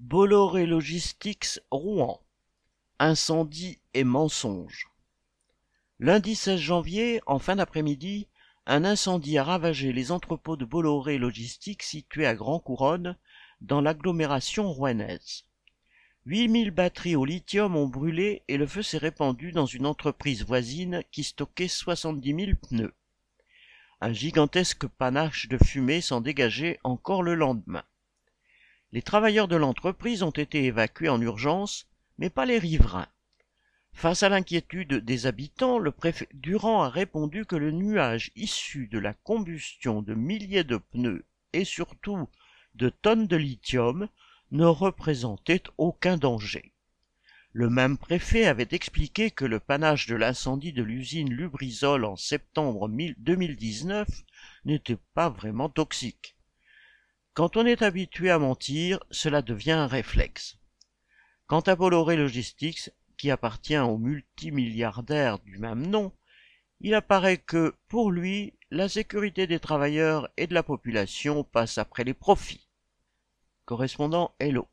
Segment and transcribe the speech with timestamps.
[0.00, 2.20] Bolloré Logistics Rouen.
[2.98, 4.90] Incendie et mensonge.
[6.00, 8.28] Lundi 16 janvier, en fin d'après-midi,
[8.66, 13.16] un incendie a ravagé les entrepôts de Bolloré Logistics situés à Grand Couronne,
[13.62, 15.46] dans l'agglomération rouennaise.
[16.26, 21.04] 8000 batteries au lithium ont brûlé et le feu s'est répandu dans une entreprise voisine
[21.10, 22.92] qui stockait 70 000 pneus.
[24.02, 27.84] Un gigantesque panache de fumée s'en dégageait encore le lendemain.
[28.92, 31.88] Les travailleurs de l'entreprise ont été évacués en urgence,
[32.18, 33.08] mais pas les riverains.
[33.92, 38.98] Face à l'inquiétude des habitants, le préfet Durand a répondu que le nuage issu de
[38.98, 42.28] la combustion de milliers de pneus et surtout
[42.74, 44.08] de tonnes de lithium
[44.50, 46.72] ne représentait aucun danger.
[47.52, 52.88] Le même préfet avait expliqué que le panache de l'incendie de l'usine Lubrizol en septembre
[52.88, 54.06] 2019
[54.66, 56.35] n'était pas vraiment toxique.
[57.36, 60.56] Quand on est habitué à mentir, cela devient un réflexe.
[61.46, 66.12] Quant à Bolloré Logistics, qui appartient au multimilliardaire du même nom,
[66.80, 72.04] il apparaît que, pour lui, la sécurité des travailleurs et de la population passe après
[72.04, 72.70] les profits.
[73.66, 74.66] Correspondant Hello.